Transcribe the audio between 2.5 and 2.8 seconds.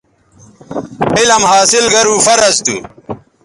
تھو